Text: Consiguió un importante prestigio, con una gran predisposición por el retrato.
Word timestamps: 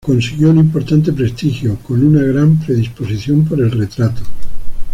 Consiguió 0.03 0.49
un 0.49 0.57
importante 0.57 1.13
prestigio, 1.13 1.77
con 1.83 2.03
una 2.03 2.23
gran 2.23 2.57
predisposición 2.57 3.45
por 3.45 3.59
el 3.61 3.69
retrato. 3.69 4.23